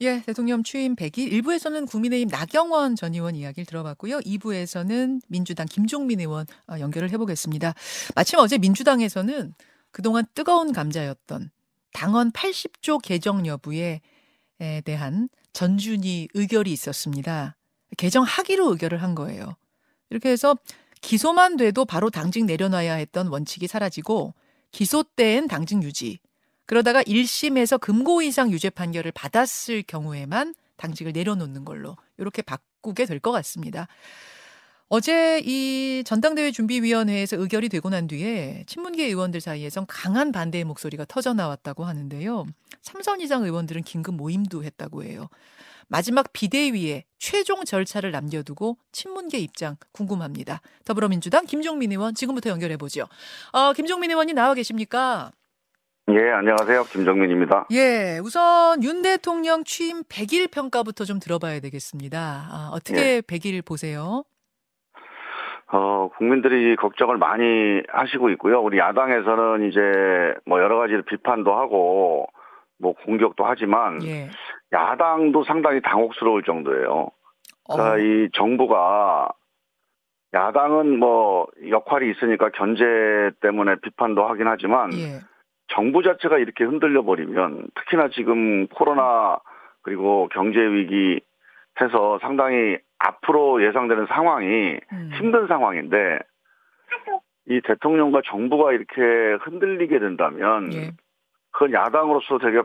예, 0.00 0.20
대통령 0.22 0.64
취임 0.64 0.96
100일 0.96 1.30
1부에서는 1.32 1.88
국민의힘 1.88 2.28
나경원 2.28 2.96
전 2.96 3.14
의원 3.14 3.36
이야기를 3.36 3.64
들어봤고요. 3.64 4.18
2부에서는 4.20 5.20
민주당 5.28 5.66
김종민 5.66 6.20
의원 6.20 6.46
어, 6.68 6.78
연결을 6.80 7.10
해보겠습니다. 7.10 7.74
마침 8.14 8.38
어제 8.40 8.58
민주당에서는 8.58 9.54
그동안 9.92 10.24
뜨거운 10.34 10.72
감자였던 10.72 11.50
당헌 11.92 12.32
80조 12.32 13.00
개정 13.00 13.46
여부에 13.46 14.00
대한 14.84 15.28
전준희 15.52 16.28
의결이 16.34 16.72
있었습니다. 16.72 17.56
개정하기로 17.96 18.72
의결을 18.72 19.00
한 19.00 19.14
거예요. 19.14 19.54
이렇게 20.10 20.30
해서 20.30 20.56
기소만 21.00 21.56
돼도 21.56 21.84
바로 21.84 22.10
당직 22.10 22.44
내려놔야 22.44 22.94
했던 22.94 23.28
원칙이 23.28 23.68
사라지고 23.68 24.34
기소 24.72 25.04
때엔 25.04 25.46
당직 25.46 25.82
유지, 25.84 26.18
그러다가 26.66 27.02
1심에서 27.02 27.80
금고 27.80 28.22
이상 28.22 28.50
유죄 28.50 28.70
판결을 28.70 29.12
받았을 29.12 29.82
경우에만 29.82 30.54
당직을 30.76 31.12
내려놓는 31.12 31.64
걸로 31.64 31.96
이렇게 32.18 32.42
바꾸게 32.42 33.04
될 33.06 33.20
것 33.20 33.32
같습니다. 33.32 33.86
어제 34.88 35.40
이 35.44 36.02
전당대회 36.04 36.52
준비위원회에서 36.52 37.36
의결이 37.36 37.68
되고 37.68 37.88
난 37.88 38.06
뒤에 38.06 38.64
친문계 38.66 39.06
의원들 39.06 39.40
사이에선 39.40 39.86
강한 39.86 40.30
반대의 40.30 40.64
목소리가 40.64 41.04
터져 41.06 41.32
나왔다고 41.32 41.84
하는데요. 41.84 42.44
삼선 42.82 43.20
이상 43.20 43.44
의원들은 43.44 43.82
긴급 43.82 44.14
모임도 44.14 44.62
했다고 44.62 45.04
해요. 45.04 45.28
마지막 45.88 46.32
비대위에 46.32 47.04
최종 47.18 47.64
절차를 47.64 48.10
남겨두고 48.10 48.78
친문계 48.92 49.38
입장 49.38 49.76
궁금합니다. 49.92 50.60
더불어민주당 50.84 51.44
김종민 51.46 51.90
의원 51.92 52.14
지금부터 52.14 52.50
연결해 52.50 52.76
보죠. 52.76 53.06
어, 53.52 53.72
김종민 53.72 54.10
의원이 54.10 54.32
나와 54.34 54.54
계십니까? 54.54 55.32
예, 56.10 56.30
안녕하세요. 56.32 56.84
김정민입니다. 56.84 57.66
예, 57.72 58.18
우선 58.22 58.82
윤 58.82 59.00
대통령 59.00 59.64
취임 59.64 60.02
100일 60.02 60.52
평가부터 60.52 61.04
좀 61.04 61.18
들어봐야 61.18 61.60
되겠습니다. 61.60 62.18
아, 62.18 62.70
어떻게 62.74 63.16
예. 63.16 63.20
100일 63.22 63.64
보세요? 63.64 64.22
어, 65.72 66.10
국민들이 66.18 66.76
걱정을 66.76 67.16
많이 67.16 67.82
하시고 67.88 68.28
있고요. 68.30 68.60
우리 68.60 68.78
야당에서는 68.78 69.70
이제 69.70 69.80
뭐 70.44 70.60
여러 70.60 70.76
가지 70.76 70.92
비판도 71.08 71.54
하고 71.54 72.26
뭐 72.78 72.92
공격도 73.06 73.46
하지만 73.46 74.04
예. 74.04 74.28
야당도 74.72 75.44
상당히 75.44 75.80
당혹스러울 75.80 76.42
정도예요. 76.42 77.08
그러니까 77.66 77.92
어. 77.94 77.98
이 77.98 78.28
정부가 78.34 79.30
야당은 80.34 80.98
뭐 80.98 81.46
역할이 81.66 82.10
있으니까 82.10 82.50
견제 82.50 82.84
때문에 83.40 83.76
비판도 83.82 84.22
하긴 84.28 84.48
하지만 84.48 84.92
예. 84.92 85.20
정부 85.68 86.02
자체가 86.02 86.38
이렇게 86.38 86.64
흔들려 86.64 87.02
버리면 87.02 87.68
특히나 87.74 88.08
지금 88.08 88.66
코로나 88.68 89.38
그리고 89.82 90.28
경제 90.32 90.58
위기 90.58 91.20
해서 91.80 92.18
상당히 92.20 92.78
앞으로 92.98 93.64
예상되는 93.64 94.06
상황이 94.06 94.78
음. 94.92 95.10
힘든 95.18 95.46
상황인데 95.46 96.18
이 97.46 97.60
대통령과 97.62 98.22
정부가 98.24 98.72
이렇게 98.72 99.02
흔들리게 99.42 99.98
된다면 99.98 100.72
예. 100.72 100.92
그건 101.50 101.72
야당으로서 101.72 102.38
되게 102.38 102.62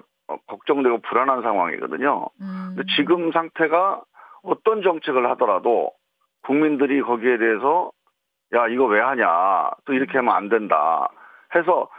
걱정되고 0.47 0.99
불안한 0.99 1.41
상황이거든요. 1.41 2.27
음. 2.41 2.75
지금 2.95 3.31
상태가 3.31 4.01
어떤 4.43 4.81
정책을 4.81 5.29
하더라도 5.31 5.91
국민들이 6.43 7.01
거기에 7.01 7.37
대해서 7.37 7.91
야 8.55 8.67
이거 8.67 8.85
왜 8.85 9.01
하냐 9.01 9.71
또 9.85 9.93
이렇게 9.93 10.17
하면 10.17 10.33
안 10.33 10.49
된다 10.49 11.09
해서 11.55 11.89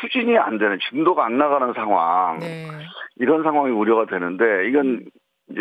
추진이 0.00 0.36
안 0.38 0.58
되는 0.58 0.78
진도가 0.90 1.24
안 1.24 1.38
나가는 1.38 1.72
상황 1.74 2.38
네. 2.38 2.66
이런 3.16 3.42
상황이 3.42 3.70
우려가 3.72 4.06
되는데 4.06 4.68
이건 4.68 5.04
이제 5.50 5.60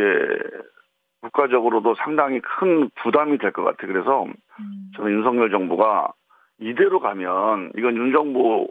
국가적으로도 1.22 1.95
상당히 1.95 2.39
큰 2.41 2.89
부담이 3.02 3.38
될 3.39 3.52
것 3.52 3.63
같아요. 3.63 3.91
그래서 3.91 4.25
음. 4.25 4.91
저는 4.95 5.11
윤석열 5.11 5.50
정부가 5.50 6.13
이대로 6.59 7.00
가면 7.00 7.72
이건 7.78 7.95
윤 7.97 8.12
정부 8.13 8.68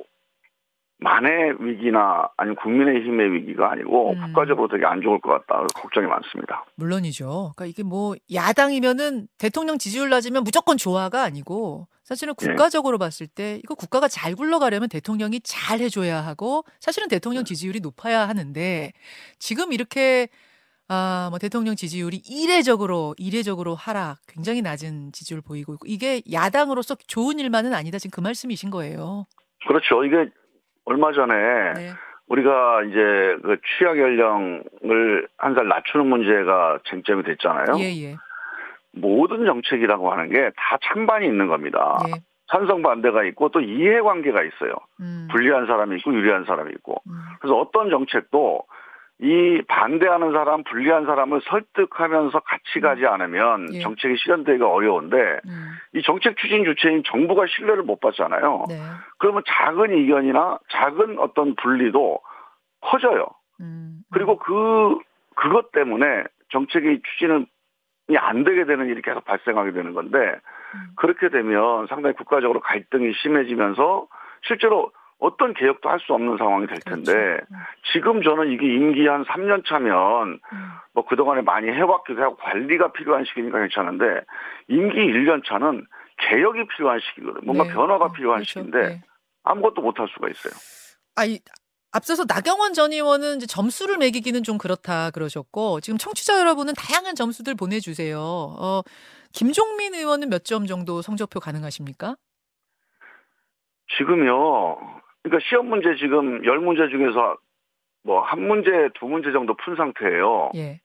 만의 0.99 1.57
위기나 1.59 2.29
아니면 2.37 2.57
국민의힘의 2.57 3.33
위기가 3.33 3.73
아니고 3.73 4.13
음. 4.13 4.21
국가적으로 4.27 4.69
되게 4.69 4.87
안 4.87 5.03
좋을 5.03 5.19
것 5.21 5.31
같다 5.47 5.67
걱정이 5.75 6.07
많습니다. 6.07 6.65
물론이죠. 6.77 7.53
그러니까 7.57 7.67
이게 7.67 7.83
뭐 7.83 8.15
야당이면은 8.33 9.27
대통령 9.39 9.77
지지율 9.79 10.09
낮으면 10.09 10.45
무조건 10.45 10.77
좋아가 10.77 11.23
아니고 11.25 11.89
사실은 12.05 12.35
네. 12.39 12.49
국가적으로 12.49 12.99
네. 12.99 13.05
봤을 13.05 13.27
때 13.27 13.59
이거 13.65 13.75
국가가 13.75 14.09
잘 14.09 14.35
굴러가려면 14.35 14.89
대통령이 14.89 15.41
잘 15.43 15.81
해줘야 15.81 16.21
하고 16.21 16.65
사실은 16.79 17.09
대통령 17.09 17.45
네. 17.45 17.49
지지율이 17.49 17.81
높아야 17.81 18.29
하는데 18.29 18.93
지금 19.39 19.73
이렇게 19.73 20.29
아, 20.87 21.29
뭐 21.31 21.39
대통령 21.39 21.75
지지율이 21.77 22.19
이례적으로 22.29 23.15
이례적으로 23.17 23.75
하락, 23.75 24.19
굉장히 24.29 24.61
낮은 24.61 25.13
지지율 25.13 25.41
보이고 25.41 25.73
있고 25.75 25.87
이게 25.87 26.21
야당으로서 26.31 26.95
좋은 27.07 27.39
일만은 27.39 27.73
아니다. 27.73 27.99
지금 27.99 28.15
그 28.15 28.21
말씀이신 28.21 28.69
거예요. 28.69 29.25
그렇죠. 29.67 30.05
이게 30.05 30.29
얼마 30.85 31.11
전에 31.13 31.33
네. 31.75 31.93
우리가 32.29 32.83
이제 32.85 32.97
그 33.43 33.57
취약 33.79 33.99
연령을 33.99 35.27
한 35.39 35.55
살 35.55 35.69
낮추는 35.69 36.07
문제가 36.07 36.79
쟁점이 36.91 37.23
됐잖아요. 37.23 37.79
예, 37.79 37.85
예. 38.03 38.17
모든 38.97 39.45
정책이라고 39.47 40.11
하는 40.13 40.31
게 40.31 40.51
다 40.57 40.79
찬반이 40.83 41.27
있는 41.27 41.49
겁니다. 41.49 41.99
예. 42.09 42.13
찬성 42.51 42.83
반대가 42.83 43.25
있고 43.25 43.49
또 43.49 43.61
이해관계가 43.61 44.43
있어요. 44.43 44.75
음. 45.01 45.29
불리한 45.31 45.67
사람이 45.67 45.97
있고 45.97 46.13
유리한 46.13 46.45
사람이 46.45 46.73
있고. 46.77 47.01
음. 47.07 47.13
그래서 47.41 47.57
어떤 47.59 47.91
정책도 47.91 48.63
이 49.21 49.63
반대하는 49.69 50.33
사람, 50.33 50.63
불리한 50.65 51.07
사람을 51.07 51.41
설득하면서 51.49 52.39
같이 52.41 52.81
가지 52.81 53.07
않으면 53.07 53.73
예. 53.75 53.81
정책이 53.81 54.17
실현되기가 54.19 54.69
어려운데 54.69 55.17
음. 55.17 55.71
이 55.95 56.03
정책 56.03 56.37
추진 56.37 56.65
주체인 56.65 57.03
정부가 57.07 57.47
신뢰를 57.47 57.83
못 57.85 58.01
받잖아요. 58.01 58.65
네. 58.69 58.75
그러면 59.19 59.43
작은 59.47 59.97
이견이나 59.99 60.59
작은 60.71 61.19
어떤 61.21 61.55
분리도 61.57 62.21
커져요. 62.83 63.27
음. 63.61 64.01
그리고 64.13 64.37
그 64.39 64.99
그것 65.37 65.73
때문에 65.73 66.25
정책의 66.51 67.01
추진은 67.03 67.47
안 68.17 68.45
되게 68.45 68.65
되는 68.65 68.87
일이 68.89 69.01
계속 69.03 69.25
발생하게 69.25 69.73
되는 69.73 69.95
건데 69.95 70.19
음. 70.19 70.81
그렇게 70.97 71.29
되면 71.31 71.87
상당히 71.87 72.15
국가적으로 72.15 72.61
갈등이 72.61 73.13
심해지면서 73.23 74.07
실제로 74.47 74.93
어떤 75.21 75.55
개혁도 75.55 75.89
할 75.89 75.99
수 76.01 76.13
없는 76.13 76.37
상황이 76.37 76.67
될 76.67 76.77
텐데 76.85 77.13
그렇죠. 77.13 77.47
음. 77.51 77.57
지금 77.93 78.23
저는 78.23 78.51
이게 78.53 78.67
임기 78.67 79.07
한 79.07 79.25
3년 79.25 79.65
차면 79.67 80.39
음. 80.53 80.69
뭐 80.93 81.07
그동안에 81.07 81.41
많이 81.43 81.69
해왔기도 81.69 82.21
하고 82.23 82.37
관리가 82.37 82.93
필요한 82.93 83.25
시기니까 83.25 83.59
괜찮은데 83.61 84.21
임기 84.69 84.99
1년 84.99 85.43
차는 85.47 85.87
개혁이 86.19 86.67
필요한 86.77 87.01
시기거든요. 87.01 87.41
뭔가 87.47 87.65
네. 87.65 87.73
변화가 87.73 88.05
어, 88.07 88.13
필요한 88.13 88.39
그렇죠. 88.41 88.49
시기인데 88.61 88.89
네. 88.89 89.03
아무것도 89.45 89.81
못 89.81 89.99
할 89.99 90.09
수가 90.09 90.29
있어요. 90.29 90.53
아이 91.17 91.39
앞서서 91.95 92.25
나경원 92.29 92.75
전 92.75 92.93
의원은 92.93 93.37
이제 93.37 93.47
점수를 93.47 93.99
매기기는 93.99 94.43
좀 94.43 94.59
그렇다 94.59 95.11
그러셨고 95.13 95.81
지금 95.81 95.97
청취자 95.97 96.41
여러분은 96.41 96.75
다양한 96.75 97.15
점수들 97.15 97.55
보내주세요. 97.55 98.19
어, 98.19 98.83
김종민 99.33 99.95
의원은 99.95 100.29
몇 100.29 100.45
점 100.45 100.67
정도 100.67 101.03
성적표 101.03 101.39
가능하십니까? 101.41 102.17
지금요. 103.97 104.77
그러니까 105.23 105.47
시험 105.49 105.69
문제 105.69 105.95
지금 105.97 106.45
열 106.45 106.59
문제 106.59 106.89
중에서 106.89 107.37
뭐 108.03 108.23
한 108.23 108.43
문제, 108.47 108.71
두 108.99 109.07
문제 109.07 109.33
정도 109.33 109.55
푼 109.55 109.77
상태예요. 109.77 110.51
예. 110.57 110.81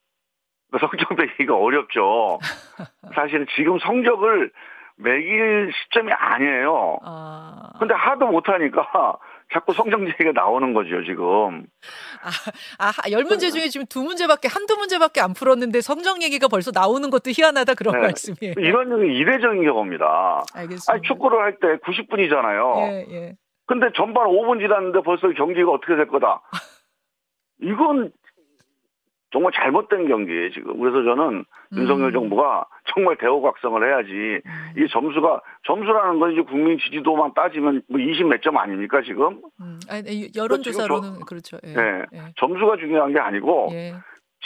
그러니까 0.70 0.88
성적 0.88 1.16
매기가 1.18 1.56
어렵죠. 1.58 2.40
사실은 3.16 3.46
지금 3.56 3.80
성적을 3.80 4.52
매길 4.96 5.72
시점이 5.74 6.12
아니에요. 6.12 7.00
아... 7.04 7.72
근데 7.80 7.94
하도 7.94 8.28
못하니까 8.28 9.18
자꾸 9.52 9.74
성적 9.74 10.02
얘기가 10.08 10.32
나오는 10.34 10.74
거죠, 10.74 11.04
지금. 11.04 11.66
아, 12.78 12.90
아, 12.90 13.12
열 13.12 13.24
문제 13.24 13.50
중에 13.50 13.68
지금 13.70 13.86
두 13.88 14.04
문제밖에, 14.04 14.48
한두 14.48 14.76
문제밖에 14.78 15.22
안 15.22 15.34
풀었는데 15.34 15.82
성적 15.82 16.22
얘기가 16.22 16.48
벌써 16.48 16.72
나오는 16.72 17.10
것도 17.10 17.32
희한하다 17.32 17.74
그런 17.74 17.96
네. 17.96 18.02
말씀이에요. 18.02 18.54
이런 18.58 19.00
게 19.02 19.14
이례적인 19.14 19.64
경우입니다. 19.64 20.44
알겠습니다. 20.54 20.94
아니, 20.94 21.02
축구를 21.02 21.40
할 21.40 21.60
때 21.60 21.78
90분이잖아요. 21.78 22.78
예, 22.92 23.06
예. 23.12 23.36
근데 23.66 23.88
전반 23.96 24.28
5분 24.28 24.60
지났는데 24.60 25.02
벌써 25.02 25.28
경기가 25.30 25.72
어떻게 25.72 25.96
될 25.96 26.08
거다. 26.08 26.42
이건 27.62 28.12
정말 29.32 29.52
잘못된 29.54 30.08
경기예요, 30.08 30.52
지금. 30.52 30.80
그래서 30.80 31.04
저는 31.04 31.44
음. 31.74 31.78
윤석열 31.78 32.12
정부가 32.14 32.66
정말 32.94 33.16
대우각성을 33.18 33.88
해야지. 33.88 34.42
음. 34.46 34.74
이 34.78 34.88
점수가, 34.90 35.42
점수라는 35.66 36.20
건 36.20 36.32
이제 36.34 36.42
국민 36.42 36.78
지지도만 36.80 37.34
따지면 37.34 37.82
뭐 37.90 38.00
20 38.00 38.28
몇 38.28 38.42
점 38.42 38.58
아닙니까, 38.58 39.02
지금? 39.06 39.42
음. 39.62 39.80
아니, 39.90 40.30
여론조사로는 40.36 41.22
그렇죠. 41.28 41.58
예. 41.66 41.74
네. 41.74 42.02
예. 42.14 42.20
점수가 42.38 42.78
중요한 42.78 43.14
게 43.14 43.20
아니고, 43.20 43.70
예. 43.74 43.94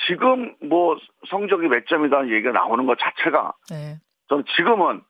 지금 0.08 0.56
뭐 0.68 0.98
성적이 1.30 1.68
몇 1.68 1.86
점이다는 1.88 2.32
얘기가 2.32 2.52
나오는 2.52 2.86
것 2.86 2.98
자체가, 3.00 3.54
예. 3.74 3.98
저는 4.30 4.44
지금은 4.56 5.02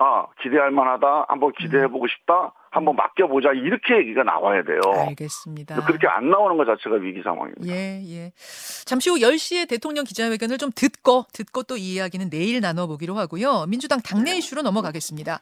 아 0.00 0.26
기대할 0.42 0.70
만하다, 0.70 1.26
한번 1.28 1.52
기대해보고 1.58 2.04
음. 2.04 2.08
싶다, 2.08 2.52
한번 2.70 2.94
맡겨보자 2.94 3.50
이렇게 3.52 3.96
얘기가 3.98 4.22
나와야 4.22 4.62
돼요. 4.62 4.80
알겠습니다. 5.08 5.84
그렇게 5.84 6.06
안 6.06 6.30
나오는 6.30 6.56
것 6.56 6.64
자체가 6.66 6.96
위기 6.96 7.20
상황입니다. 7.22 7.66
예, 7.66 8.00
예. 8.06 8.32
잠시 8.84 9.10
후 9.10 9.16
10시에 9.16 9.68
대통령 9.68 10.04
기자회견을 10.04 10.58
좀 10.58 10.70
듣고 10.74 11.24
듣고 11.32 11.62
또 11.64 11.76
이 11.76 11.94
이야기는 11.94 12.30
내일 12.30 12.60
나눠보기로 12.60 13.14
하고요. 13.16 13.66
민주당 13.66 14.00
당내 14.00 14.32
네. 14.32 14.38
이슈로 14.38 14.62
넘어가겠습니다. 14.62 15.40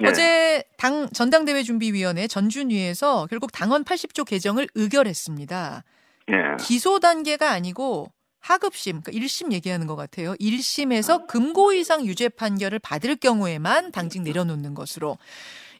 네. 0.00 0.08
어제 0.08 0.62
당 0.78 1.08
전당대회 1.08 1.62
준비위원회 1.62 2.26
전준위에서 2.26 3.26
결국 3.28 3.52
당헌 3.52 3.84
80조 3.84 4.26
개정을 4.26 4.66
의결했습니다. 4.74 5.84
네. 6.28 6.34
기소 6.60 7.00
단계가 7.00 7.50
아니고 7.50 8.12
하급심, 8.40 9.02
그러니까 9.02 9.12
1심 9.12 9.52
얘기하는 9.52 9.86
것 9.86 9.96
같아요. 9.96 10.34
1심에서 10.40 11.26
금고 11.26 11.72
이상 11.72 12.04
유죄 12.06 12.28
판결을 12.28 12.78
받을 12.78 13.16
경우에만 13.16 13.92
당직 13.92 14.22
내려놓는 14.22 14.74
것으로. 14.74 15.18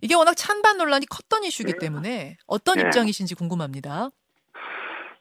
이게 0.03 0.15
워낙 0.15 0.35
찬반 0.35 0.79
논란이 0.79 1.07
컸던 1.07 1.45
이슈이기 1.45 1.75
때문에 1.79 2.37
어떤 2.47 2.77
네. 2.77 2.83
입장이신지 2.83 3.35
궁금합니다. 3.35 4.11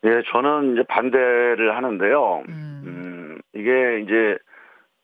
예, 0.05 0.21
저는 0.31 0.73
이제 0.73 0.83
반대를 0.83 1.75
하는데요. 1.75 2.43
음. 2.47 2.83
음, 2.85 3.41
이게 3.53 4.01
이제 4.03 4.37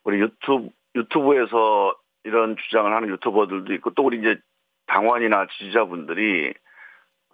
우리 0.04 0.22
유튜브 0.22 0.70
유튜브에서 0.96 1.94
이런 2.24 2.56
주장을 2.56 2.92
하는 2.94 3.10
유튜버들도 3.10 3.74
있고 3.74 3.94
또 3.94 4.04
우리 4.04 4.20
이제 4.20 4.38
당원이나 4.88 5.48
지지자분들이 5.58 6.54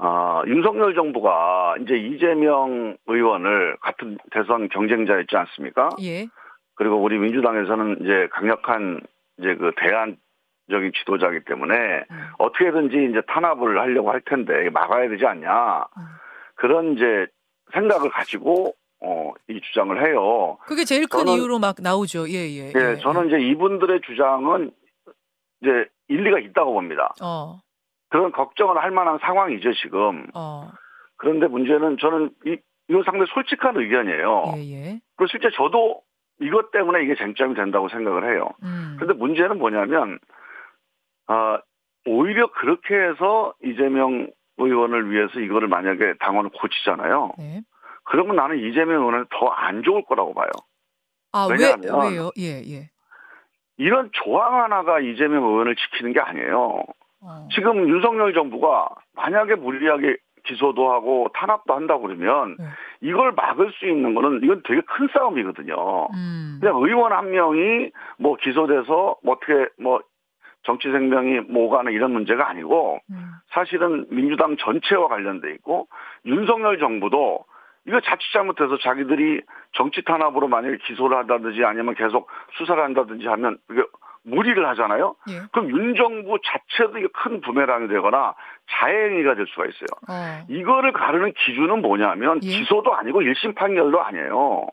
아, 0.03 0.41
윤석열 0.47 0.95
정부가 0.95 1.75
이제 1.83 1.95
이재명 1.95 2.97
의원을 3.05 3.77
같은 3.81 4.17
대선 4.31 4.67
경쟁자였지 4.69 5.37
않습니까? 5.37 5.89
예. 6.01 6.27
그리고 6.73 6.95
우리 6.95 7.19
민주당에서는 7.19 7.97
이제 8.01 8.27
강력한 8.31 8.99
이제 9.37 9.53
그 9.55 9.71
대안적인 9.77 10.93
지도자이기 10.97 11.45
때문에 11.45 11.75
음. 12.09 12.17
어떻게든지 12.39 13.09
이제 13.11 13.21
탄압을 13.27 13.79
하려고 13.79 14.09
할 14.09 14.21
텐데 14.21 14.71
막아야 14.71 15.07
되지 15.07 15.23
않냐. 15.23 15.85
음. 15.95 16.03
그런 16.55 16.93
이제 16.93 17.27
생각을 17.71 18.09
가지고 18.09 18.73
어, 19.01 19.33
이 19.47 19.61
주장을 19.61 20.03
해요. 20.03 20.57
그게 20.65 20.83
제일 20.83 21.05
큰 21.07 21.25
저는, 21.25 21.33
이유로 21.33 21.59
막 21.59 21.75
나오죠. 21.79 22.27
예, 22.27 22.49
예. 22.49 22.71
예, 22.75 22.91
예 22.91 22.97
저는 22.97 23.25
예. 23.25 23.27
이제 23.27 23.47
이분들의 23.49 24.01
주장은 24.01 24.71
이제 25.61 25.85
일리가 26.07 26.39
있다고 26.39 26.73
봅니다. 26.73 27.13
어. 27.21 27.59
그런 28.11 28.31
걱정을 28.31 28.77
할 28.77 28.91
만한 28.91 29.17
상황이죠 29.19 29.73
지금. 29.73 30.27
어. 30.35 30.69
그런데 31.17 31.47
문제는 31.47 31.97
저는 31.99 32.29
이 32.45 32.57
이건 32.89 33.03
상당히 33.03 33.25
솔직한 33.33 33.77
의견이에요. 33.77 34.53
예, 34.57 34.61
예. 34.73 34.99
그리고 35.15 35.27
실제 35.31 35.49
저도 35.55 36.01
이것 36.41 36.71
때문에 36.71 37.03
이게 37.03 37.15
쟁점이 37.15 37.55
된다고 37.55 37.87
생각을 37.89 38.33
해요. 38.33 38.49
음. 38.63 38.97
그런데 38.99 39.17
문제는 39.17 39.57
뭐냐면 39.59 40.19
아 41.27 41.59
오히려 42.05 42.51
그렇게 42.51 42.95
해서 42.95 43.53
이재명 43.63 44.29
의원을 44.57 45.09
위해서 45.11 45.39
이거를 45.39 45.69
만약에 45.69 46.15
당원을 46.19 46.51
고치잖아요. 46.51 47.31
네. 47.37 47.61
그러면 48.03 48.35
나는 48.35 48.57
이재명 48.59 48.99
의원은 49.01 49.25
더 49.29 49.47
안 49.53 49.83
좋을 49.83 50.03
거라고 50.05 50.33
봐요. 50.33 50.49
아, 51.31 51.47
왜냐하면 51.49 52.01
왜, 52.01 52.09
왜요? 52.09 52.31
예, 52.37 52.61
예. 52.67 52.89
이런 53.77 54.09
조항 54.11 54.61
하나가 54.63 54.99
이재명 54.99 55.43
의원을 55.45 55.75
지키는 55.77 56.11
게 56.11 56.19
아니에요. 56.19 56.83
어. 57.23 57.47
지금 57.51 57.87
윤석열 57.87 58.33
정부가 58.33 58.89
만약에 59.15 59.55
무리하게 59.55 60.17
기소도 60.43 60.91
하고 60.91 61.27
탄압도 61.35 61.73
한다고 61.73 62.01
그러면 62.03 62.55
네. 62.57 62.65
이걸 63.01 63.31
막을 63.33 63.71
수 63.73 63.87
있는 63.87 64.15
거는 64.15 64.41
이건 64.43 64.61
되게 64.65 64.81
큰 64.81 65.07
싸움이거든요. 65.13 66.07
음. 66.13 66.57
그냥 66.59 66.77
의원 66.81 67.13
한 67.13 67.31
명이 67.31 67.91
뭐 68.17 68.35
기소돼서 68.37 69.17
뭐 69.23 69.35
어떻게 69.35 69.67
뭐 69.79 70.01
정치 70.63 70.91
생명이 70.91 71.41
뭐가는 71.41 71.91
이런 71.91 72.11
문제가 72.11 72.49
아니고 72.49 72.99
음. 73.09 73.31
사실은 73.51 74.07
민주당 74.09 74.57
전체와 74.57 75.07
관련돼 75.07 75.51
있고 75.55 75.87
윤석열 76.25 76.79
정부도 76.79 77.45
이거 77.87 77.99
자칫 78.01 78.31
잘못해서 78.33 78.77
자기들이 78.77 79.41
정치 79.73 80.03
탄압으로 80.03 80.47
만약에 80.47 80.77
기소를 80.83 81.17
한다든지 81.17 81.63
아니면 81.63 81.95
계속 81.95 82.29
수사를 82.57 82.81
한다든지 82.81 83.27
하면 83.27 83.57
이게 83.71 83.83
무리를 84.23 84.67
하잖아요. 84.69 85.15
예. 85.29 85.41
그럼 85.51 85.69
윤 85.71 85.95
정부 85.95 86.37
자체도 86.43 86.97
이게 86.99 87.07
큰 87.13 87.41
부메랑이 87.41 87.87
되거나 87.87 88.35
자행위가 88.69 89.35
될 89.35 89.45
수가 89.47 89.65
있어요. 89.65 89.87
어. 90.09 90.45
이거를 90.49 90.93
가르는 90.93 91.33
기준은 91.33 91.81
뭐냐면 91.81 92.39
예. 92.43 92.47
기소도 92.47 92.93
아니고 92.93 93.21
1심 93.21 93.55
판결도 93.55 94.01
아니에요. 94.01 94.67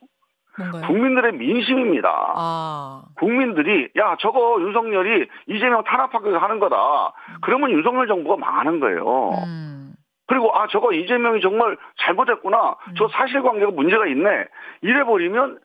뭔가요? 0.59 0.87
국민들의 0.87 1.33
민심입니다. 1.35 2.09
아. 2.37 3.03
국민들이 3.17 3.89
야 3.97 4.17
저거 4.19 4.59
윤석열이 4.61 5.29
이재명 5.47 5.85
탄압하기 5.85 6.31
하는 6.31 6.59
거다. 6.59 6.77
음. 7.07 7.35
그러면 7.43 7.71
윤석열 7.71 8.09
정부가 8.09 8.37
망하는 8.37 8.81
거예요. 8.81 9.31
음. 9.47 9.93
그리고 10.27 10.55
아 10.55 10.67
저거 10.69 10.93
이재명이 10.93 11.41
정말 11.41 11.77
잘못했구나. 12.01 12.77
음. 12.89 12.95
저 12.99 13.09
사실관계가 13.09 13.71
문제가 13.71 14.07
있네. 14.07 14.47
이래 14.83 15.05
버리면 15.05 15.59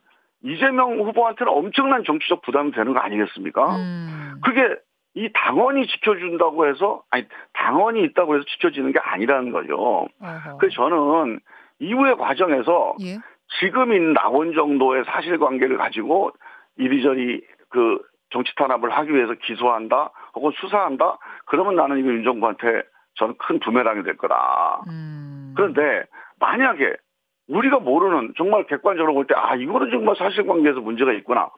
이재명 0.44 1.00
후보한테는 1.00 1.52
엄청난 1.52 2.04
정치적 2.04 2.42
부담이 2.42 2.72
되는 2.72 2.94
거 2.94 3.00
아니겠습니까? 3.00 3.76
음. 3.76 4.42
그게 4.44 4.76
이 5.16 5.30
당원이 5.34 5.88
지켜준다고 5.88 6.68
해서 6.68 7.04
아니 7.10 7.26
당원이 7.54 8.04
있다고 8.04 8.36
해서 8.36 8.46
지켜지는 8.46 8.92
게 8.92 9.00
아니라는 9.00 9.52
거죠. 9.52 10.08
어허. 10.22 10.58
그래서 10.58 10.76
저는 10.76 11.40
이후의 11.80 12.18
과정에서 12.18 12.96
예? 13.02 13.18
지금 13.60 14.14
나온 14.14 14.54
정도의 14.54 15.04
사실관계를 15.06 15.78
가지고 15.78 16.32
이리저리 16.78 17.42
그 17.70 18.00
정치 18.32 18.54
탄압을 18.56 18.90
하기 18.90 19.14
위해서 19.14 19.34
기소한다 19.34 20.10
혹은 20.34 20.52
수사한다 20.56 21.18
그러면 21.46 21.76
나는 21.76 22.00
이거 22.00 22.10
윤 22.10 22.24
정부한테 22.24 22.82
저는 23.16 23.36
큰 23.38 23.60
부메랑이 23.60 24.04
될 24.04 24.18
거다. 24.18 24.82
음. 24.88 25.54
그런데 25.56 26.06
만약에 26.40 26.96
우리가 27.48 27.80
모르는 27.80 28.34
정말 28.38 28.66
객관적으로 28.68 29.14
볼 29.14 29.26
때 29.28 29.34
아 29.36 29.56
이거는 29.56 29.90
정말 29.92 30.16
사실관계에서 30.16 30.80
문제가 30.80 31.12
있구나. 31.14 31.50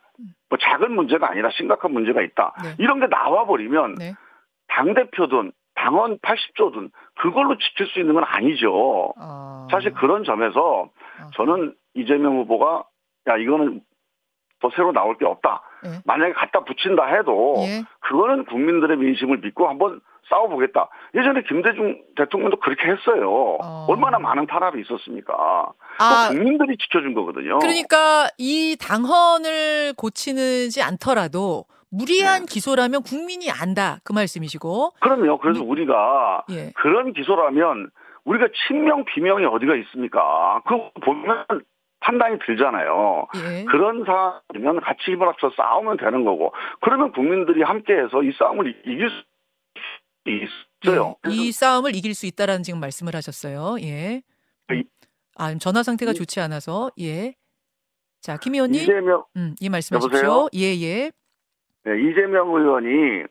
뭐 0.50 0.58
작은 0.60 0.92
문제가 0.94 1.30
아니라 1.30 1.50
심각한 1.52 1.92
문제가 1.92 2.22
있다. 2.22 2.54
네. 2.64 2.76
이런 2.80 3.00
게 3.00 3.08
나와 3.08 3.46
버리면 3.46 3.96
네. 3.96 4.14
당 4.68 4.94
대표든 4.94 5.52
당원 5.76 6.18
80조든 6.20 6.90
그걸로 7.20 7.58
지킬 7.58 7.86
수 7.88 8.00
있는 8.00 8.14
건 8.16 8.24
아니죠. 8.24 9.14
어... 9.20 9.68
사실 9.70 9.94
그런 9.94 10.24
점에서 10.24 10.84
어... 10.84 11.30
저는 11.36 11.76
이재명 11.94 12.38
후보가 12.38 12.86
야 13.28 13.38
이거는 13.38 13.82
더 14.62 14.70
새로 14.76 14.92
나올 14.94 15.18
게 15.18 15.26
없다. 15.26 15.62
네. 15.84 15.90
만약에 16.06 16.34
갖다 16.34 16.64
붙인다 16.64 17.06
해도 17.06 17.56
예. 17.60 17.84
그거는 18.00 18.46
국민들의 18.46 18.98
민심을 18.98 19.38
믿고 19.40 19.68
한번 19.68 20.00
싸워보겠다. 20.30 20.90
예전에 21.14 21.44
김대중 21.44 22.02
대통령도 22.16 22.60
그렇게 22.60 22.88
했어요. 22.90 23.58
어. 23.62 23.86
얼마나 23.88 24.20
많은 24.20 24.48
탄압이 24.48 24.82
있었습니까? 24.82 25.34
아, 26.00 26.30
국민들이 26.30 26.78
지켜준 26.78 27.14
거거든요. 27.14 27.60
그러니까 27.60 28.28
이 28.38 28.78
당헌을 28.80 29.94
고치지 29.98 30.82
않더라도 30.82 31.66
무리한 31.90 32.42
네. 32.42 32.46
기소라면 32.50 33.04
국민이 33.04 33.50
안다 33.52 34.00
그 34.04 34.14
말씀이시고. 34.14 34.94
그럼요. 35.00 35.38
그래서 35.38 35.62
미... 35.62 35.70
우리가 35.70 36.44
예. 36.52 36.72
그런 36.76 37.14
기소라면 37.14 37.90
우리가 38.26 38.48
친명 38.68 39.06
비명이 39.06 39.46
어디가 39.46 39.76
있습니까? 39.76 40.62
그거 40.66 40.92
보면 41.04 41.46
판단이 42.02 42.38
들잖아요. 42.46 43.28
예. 43.36 43.66
그런 43.66 44.04
상황이면 44.04 44.82
같이 44.82 45.12
힘을 45.12 45.28
합쳐 45.28 45.52
싸우면 45.56 45.98
되는 45.98 46.26
거고 46.26 46.54
그러면 46.82 47.12
국민들이 47.12 47.64
함께해서 47.64 48.24
이 48.24 48.32
싸움을 48.38 48.76
이길 48.86 49.10
수 49.10 49.24
있어요. 50.26 51.16
예, 51.28 51.32
이 51.32 51.52
싸움을 51.52 51.96
이길 51.96 52.14
수 52.14 52.26
있다라는 52.26 52.64
지금 52.64 52.80
말씀을 52.80 53.16
하셨어요. 53.16 53.78
예. 53.82 54.22
음. 54.72 54.84
아, 55.38 55.54
전화 55.56 55.84
상태가 55.84 56.14
좋지 56.14 56.40
않아서 56.40 56.92
예. 57.00 57.36
자, 58.22 58.38
김 58.38 58.56
의원님. 58.56 58.82
이재명 58.82 59.24
음, 59.36 59.56
이 59.60 59.70
말씀하십시오. 59.70 60.50
예, 60.56 60.76
예. 60.82 61.12
네, 61.84 62.02
이재명 62.02 62.50
의원이 62.50 63.26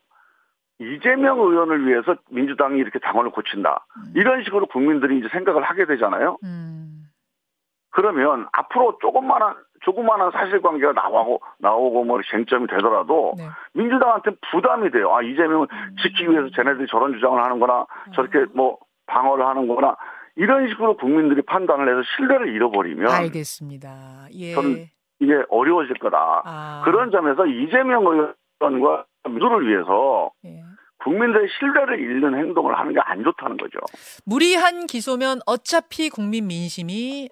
이재명 0.80 1.40
의원을 1.40 1.86
위해서 1.86 2.16
민주당이 2.30 2.78
이렇게 2.78 2.98
당원을 2.98 3.30
고친다. 3.30 3.86
음. 3.96 4.12
이런 4.14 4.44
식으로 4.44 4.66
국민들이 4.66 5.18
이제 5.18 5.28
생각을 5.32 5.62
하게 5.62 5.86
되잖아요. 5.86 6.38
음. 6.44 7.04
그러면 7.90 8.48
앞으로 8.52 8.98
조금만한 9.00 9.54
조그마한 9.84 10.30
사실관계가 10.32 10.92
나오고 10.92 11.40
나오고 11.58 12.04
뭐 12.04 12.20
쟁점이 12.30 12.66
되더라도 12.68 13.34
네. 13.36 13.44
민주당한테 13.74 14.32
부담이 14.50 14.90
돼요. 14.90 15.14
아 15.14 15.22
이재명을 15.22 15.66
음. 15.70 15.96
지키기 16.02 16.30
위해서 16.30 16.48
쟤네들이 16.56 16.86
저런 16.90 17.12
주장을 17.14 17.42
하는거나 17.42 17.86
음. 18.08 18.12
저렇게 18.14 18.46
뭐 18.54 18.78
방어를 19.06 19.46
하는거나 19.46 19.96
이런 20.36 20.68
식으로 20.68 20.96
국민들이 20.96 21.42
판단을 21.42 21.88
해서 21.88 22.02
신뢰를 22.16 22.54
잃어버리면 22.54 23.08
알겠습니다. 23.10 24.26
예. 24.32 24.54
저는 24.54 24.86
이게 25.20 25.42
어려워질 25.48 25.98
거다. 25.98 26.42
아. 26.44 26.82
그런 26.84 27.10
점에서 27.10 27.46
이재명 27.46 28.04
의원과 28.60 29.04
민주를 29.28 29.68
위해서 29.68 30.32
예. 30.44 30.62
국민들의 31.04 31.48
신뢰를 31.58 32.00
잃는 32.00 32.34
행동을 32.38 32.76
하는 32.78 32.92
게 32.94 33.00
안 33.04 33.22
좋다는 33.22 33.58
거죠. 33.58 33.78
무리한 34.24 34.86
기소면 34.86 35.40
어차피 35.46 36.08
국민 36.08 36.46
민심이 36.48 37.28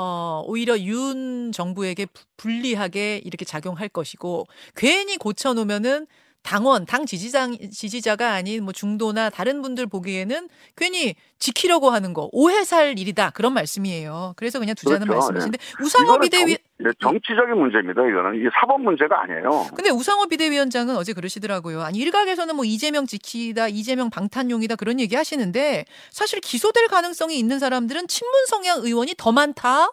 어, 0.00 0.44
오히려 0.46 0.78
윤 0.78 1.50
정부에게 1.50 2.06
불리하게 2.36 3.20
이렇게 3.24 3.44
작용할 3.44 3.88
것이고 3.88 4.46
괜히 4.76 5.16
고쳐놓으면은 5.16 6.06
당원, 6.48 6.86
당 6.86 7.04
지지장, 7.04 7.58
지지자가 7.70 8.32
아닌 8.32 8.64
뭐 8.64 8.72
중도나 8.72 9.28
다른 9.28 9.60
분들 9.60 9.86
보기에는 9.86 10.48
괜히 10.76 11.14
지키려고 11.38 11.90
하는 11.90 12.14
거, 12.14 12.30
오해 12.32 12.64
살 12.64 12.98
일이다. 12.98 13.30
그런 13.30 13.52
말씀이에요. 13.52 14.32
그래서 14.36 14.58
그냥 14.58 14.74
두자는 14.74 15.06
그렇죠. 15.06 15.32
말씀이신데, 15.32 15.58
우상호 15.82 16.18
비대위. 16.20 16.56
정, 17.00 17.12
정치적인 17.12 17.54
문제입니다. 17.54 18.00
이거는. 18.08 18.40
이게 18.40 18.48
사법 18.58 18.80
문제가 18.80 19.22
아니에요. 19.22 19.66
근데 19.74 19.90
우상호 19.90 20.26
비대위원장은 20.28 20.96
어제 20.96 21.12
그러시더라고요. 21.12 21.82
아니, 21.82 21.98
일각에서는 21.98 22.56
뭐 22.56 22.64
이재명 22.64 23.04
지키다, 23.04 23.68
이재명 23.68 24.08
방탄용이다 24.08 24.76
그런 24.76 25.00
얘기 25.00 25.16
하시는데, 25.16 25.84
사실 26.10 26.40
기소될 26.40 26.88
가능성이 26.88 27.38
있는 27.38 27.58
사람들은 27.58 28.06
친문 28.08 28.46
성향 28.46 28.78
의원이 28.80 29.14
더 29.18 29.32
많다? 29.32 29.90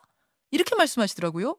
이렇게 0.52 0.74
말씀하시더라고요. 0.78 1.58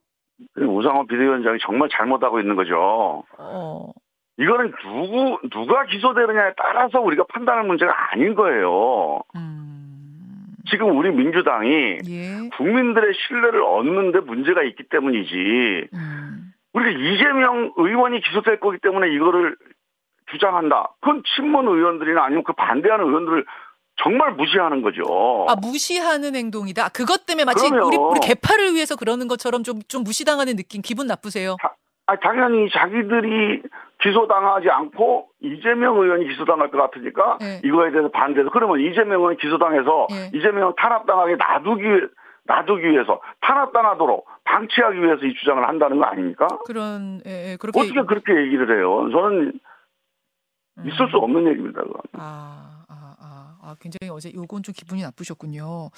우상호 0.57 1.07
비대위원장이 1.07 1.59
정말 1.67 1.91
잘못하고 1.93 2.41
있는 2.41 2.57
거죠. 2.57 3.25
어. 3.39 3.91
이거는 4.39 4.73
누구 4.83 5.39
누가 5.51 5.85
기소되느냐에 5.87 6.53
따라서 6.57 7.01
우리가 7.01 7.25
판단할 7.29 7.65
문제가 7.65 7.93
아닌 8.13 8.35
거예요. 8.35 9.21
음. 9.35 10.47
지금 10.69 10.97
우리 10.99 11.11
민주당이 11.11 11.99
예. 12.09 12.49
국민들의 12.57 13.15
신뢰를 13.27 13.63
얻는데 13.63 14.21
문제가 14.21 14.63
있기 14.63 14.85
때문이지. 14.91 15.89
음. 15.95 16.53
우리가 16.75 16.91
이재명 16.91 17.73
의원이 17.77 18.21
기소될 18.21 18.61
거기 18.61 18.79
때문에 18.79 19.11
이거를 19.15 19.57
주장한다. 20.31 20.91
그건 21.01 21.23
친문 21.35 21.67
의원들이나 21.69 22.25
아니면 22.25 22.43
그 22.45 22.53
반대하는 22.53 23.07
의원들을 23.07 23.47
정말 24.03 24.33
무시하는 24.33 24.83
거죠. 24.83 25.47
아 25.49 25.55
무시하는 25.57 26.35
행동이다. 26.35 26.91
그것 26.91 27.25
때문에 27.25 27.45
마치 27.47 27.67
우리, 27.69 27.97
우리 27.97 28.21
개파를 28.21 28.75
위해서 28.75 28.97
그러는 28.97 29.29
것처럼 29.29 29.63
좀 29.63 29.81
좀 29.89 30.03
무시당하는 30.03 30.57
느낌, 30.57 30.83
기분 30.83 31.07
나쁘세요? 31.07 31.57
자, 31.63 31.73
아 32.07 32.17
당연히 32.17 32.69
자기들이 32.71 33.63
기소당하지 34.07 34.71
않고 34.71 35.29
이재명 35.41 35.97
의원이 35.97 36.29
기소당할 36.29 36.71
것 36.71 36.79
같으니까 36.79 37.39
네. 37.41 37.61
이거에 37.65 37.91
대해서 37.91 38.11
반대해서 38.11 38.51
그러면 38.51 38.81
이재명 38.81 39.21
의원이 39.21 39.39
기소당해서 39.39 40.07
네. 40.11 40.31
이재명 40.35 40.75
탄압당하게 40.77 41.37
놔두기 41.37 41.83
놔두기 42.45 42.89
위해서 42.89 43.21
탄압당하도록 43.41 44.27
방치하기 44.45 45.03
위해서 45.03 45.25
이 45.25 45.35
주장을 45.35 45.67
한다는 45.67 45.99
거 45.99 46.05
아닙니까? 46.05 46.47
그런 46.65 47.21
예, 47.27 47.53
예, 47.53 47.57
그렇게 47.57 47.81
어떻게 47.81 48.03
그렇게 48.03 48.35
얘기를 48.37 48.79
해요? 48.79 49.09
저는 49.11 49.53
있을 50.85 51.07
음. 51.07 51.11
수 51.11 51.17
없는 51.17 51.47
얘기입니다. 51.49 51.83
그건. 51.83 52.01
아. 52.13 52.77
아, 53.67 53.75
굉장히 53.81 54.13
어제 54.13 54.33
요건 54.33 54.63
좀 54.63 54.73
기분이 54.73 55.03
나쁘셨군요. 55.03 55.91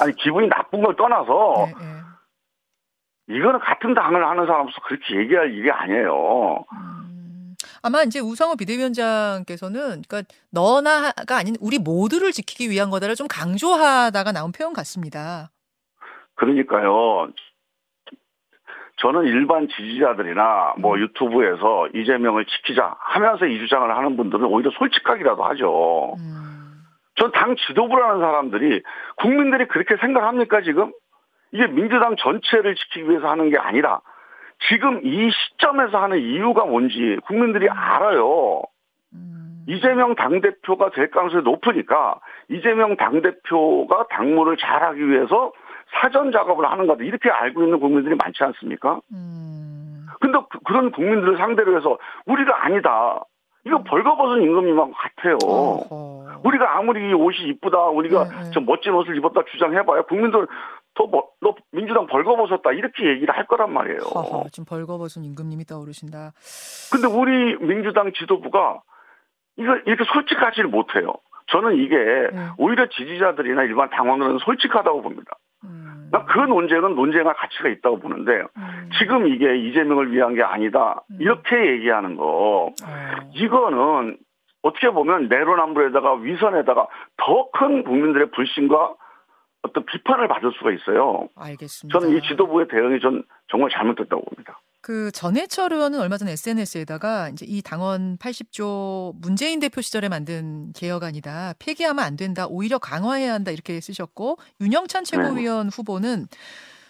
아니, 0.00 0.12
기분이 0.16 0.48
나쁜 0.48 0.82
걸 0.82 0.96
떠나서 0.96 1.54
네, 1.66 1.74
네. 1.78 3.36
이거는 3.36 3.60
같은 3.60 3.94
당을 3.94 4.26
하는 4.26 4.44
사람으로서 4.44 4.80
그렇게 4.82 5.16
얘기할 5.16 5.52
일이 5.52 5.70
아니에요. 5.70 6.64
음, 6.72 7.05
아마 7.86 8.02
이제 8.02 8.18
우상호 8.18 8.56
비대위원장께서는 8.56 10.02
그러니까 10.08 10.22
너나가 10.50 11.36
아닌 11.36 11.54
우리 11.60 11.78
모두를 11.78 12.32
지키기 12.32 12.68
위한 12.68 12.90
거다를 12.90 13.14
좀 13.14 13.28
강조하다가 13.28 14.32
나온 14.32 14.50
표현 14.50 14.72
같습니다. 14.72 15.50
그러니까요. 16.34 17.28
저는 18.96 19.26
일반 19.26 19.68
지지자들이나 19.68 20.74
뭐 20.78 20.96
음. 20.96 21.00
유튜브에서 21.00 21.86
이재명을 21.94 22.46
지키자 22.46 22.96
하면서 22.98 23.46
이 23.46 23.56
주장을 23.58 23.88
하는 23.88 24.16
분들은 24.16 24.46
오히려 24.46 24.72
솔직하기라도 24.76 25.44
하죠. 25.44 26.14
음. 26.18 26.82
전당 27.14 27.54
지도부라는 27.54 28.20
사람들이 28.20 28.82
국민들이 29.16 29.68
그렇게 29.68 29.96
생각합니까 29.98 30.62
지금? 30.62 30.92
이게 31.52 31.68
민주당 31.68 32.16
전체를 32.16 32.74
지키기 32.74 33.08
위해서 33.08 33.28
하는 33.28 33.48
게 33.50 33.58
아니라 33.58 34.00
지금 34.68 35.00
이 35.04 35.30
시점에서 35.30 35.98
하는 35.98 36.18
이유가 36.18 36.64
뭔지 36.64 37.18
국민들이 37.26 37.68
알아요. 37.68 38.62
음. 39.12 39.64
이재명 39.68 40.14
당대표가 40.14 40.90
될 40.90 41.10
가능성이 41.10 41.42
높으니까 41.42 42.18
이재명 42.48 42.96
당대표가 42.96 44.06
당무를 44.10 44.56
잘하기 44.56 45.08
위해서 45.08 45.52
사전 46.00 46.32
작업을 46.32 46.68
하는 46.70 46.86
거다. 46.86 47.04
이렇게 47.04 47.30
알고 47.30 47.62
있는 47.62 47.78
국민들이 47.80 48.16
많지 48.16 48.42
않습니까? 48.44 49.00
음. 49.12 50.06
근데 50.20 50.38
그, 50.64 50.72
런 50.72 50.90
국민들을 50.90 51.36
상대로 51.36 51.76
해서 51.76 51.98
우리가 52.26 52.64
아니다. 52.64 53.22
이거 53.64 53.82
벌거벗은 53.82 54.42
임금님하고 54.42 54.92
같아요. 54.92 55.38
어허. 55.44 56.40
우리가 56.44 56.78
아무리 56.78 57.12
옷이 57.12 57.48
이쁘다, 57.48 57.78
우리가 57.86 58.24
네, 58.24 58.30
네. 58.30 58.50
저 58.54 58.60
멋진 58.60 58.92
옷을 58.92 59.16
입었다 59.16 59.42
주장해봐야 59.50 60.02
국민들 60.02 60.46
더, 60.96 61.06
뭐, 61.06 61.28
너 61.40 61.54
민주당 61.72 62.06
벌거벗었다 62.06 62.72
이렇게 62.72 63.06
얘기를 63.06 63.34
할 63.36 63.46
거란 63.46 63.72
말이에요. 63.72 63.98
허허, 63.98 64.48
지금 64.50 64.64
벌거벗은 64.64 65.24
임금님이 65.24 65.64
떠오르신다. 65.64 66.32
근데 66.92 67.06
우리 67.06 67.56
민주당 67.58 68.12
지도부가 68.12 68.80
이거 69.56 69.76
이렇게 69.86 70.04
솔직하지를 70.12 70.68
못해요. 70.70 71.14
저는 71.48 71.76
이게 71.76 71.96
네. 71.96 72.48
오히려 72.58 72.88
지지자들이나 72.88 73.62
일반 73.64 73.88
당원들은 73.90 74.38
솔직하다고 74.38 75.02
봅니다. 75.02 75.32
그 76.28 76.38
논쟁은 76.40 76.94
논쟁할 76.94 77.34
가치가 77.34 77.68
있다고 77.68 77.98
보는데 77.98 78.32
음. 78.56 78.90
지금 78.98 79.26
이게 79.26 79.56
이재명을 79.58 80.12
위한 80.12 80.34
게 80.34 80.42
아니다 80.42 81.02
음. 81.10 81.18
이렇게 81.20 81.72
얘기하는 81.72 82.16
거 82.16 82.70
어. 82.84 83.30
이거는 83.34 84.16
어떻게 84.62 84.90
보면 84.90 85.28
내로남불에다가 85.28 86.14
위선에다가 86.14 86.86
더 87.18 87.50
큰 87.52 87.84
국민들의 87.84 88.30
불신과 88.30 88.94
어떤 89.62 89.84
비판을 89.86 90.28
받을 90.28 90.52
수가 90.58 90.72
있어요. 90.72 91.28
알겠습니다. 91.34 91.98
저는 91.98 92.16
이 92.16 92.22
지도부의 92.28 92.68
대응이 92.68 93.00
전 93.00 93.24
정말 93.50 93.70
잘못됐다고 93.70 94.22
봅니다. 94.22 94.60
그 94.80 95.10
전해철 95.10 95.72
의원은 95.72 95.98
얼마 95.98 96.16
전 96.16 96.28
SNS에다가 96.28 97.30
이제 97.30 97.44
이 97.48 97.60
당원 97.60 98.16
80조 98.18 99.14
문재인 99.20 99.58
대표 99.58 99.80
시절에 99.80 100.08
만든 100.08 100.72
개혁안이다. 100.74 101.54
폐기하면 101.58 102.04
안 102.04 102.16
된다. 102.16 102.46
오히려 102.46 102.78
강화해야 102.78 103.32
한다. 103.32 103.50
이렇게 103.50 103.80
쓰셨고 103.80 104.38
윤영찬 104.60 105.02
최고위원 105.02 105.70
네. 105.70 105.74
후보는 105.74 106.26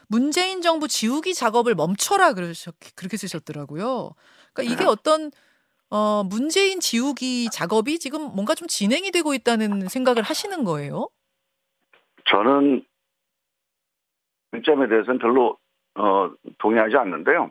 문재인 0.08 0.60
정부 0.60 0.88
지우기 0.88 1.32
작업을 1.32 1.74
멈춰라 1.74 2.34
그러셨 2.34 2.74
그렇게 2.94 3.16
쓰셨더라고요. 3.16 4.10
그러니까 4.52 4.74
이게 4.74 4.84
네. 4.84 4.90
어떤 4.90 5.30
어 5.88 6.22
문재인 6.24 6.80
지우기 6.80 7.48
작업이 7.50 7.98
지금 7.98 8.20
뭔가 8.34 8.54
좀 8.54 8.68
진행이 8.68 9.10
되고 9.10 9.32
있다는 9.32 9.88
생각을 9.88 10.22
하시는 10.22 10.64
거예요? 10.64 11.08
저는 12.26 12.82
그 14.52 14.62
점에 14.62 14.88
대해서는 14.88 15.18
별로 15.18 15.56
어 15.94 16.30
동의하지 16.58 16.96
않는데요. 16.96 17.50